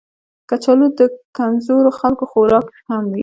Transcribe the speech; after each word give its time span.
کچالو 0.49 0.87
د 0.99 1.01
کمزورو 1.37 1.91
خلکو 1.99 2.25
خوراک 2.31 2.67
هم 2.89 3.03
وي 3.11 3.19